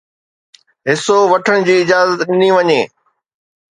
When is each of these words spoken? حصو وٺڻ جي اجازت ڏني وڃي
حصو 0.87 1.17
وٺڻ 1.31 1.55
جي 1.67 1.75
اجازت 1.83 2.19
ڏني 2.27 2.49
وڃي 2.55 2.81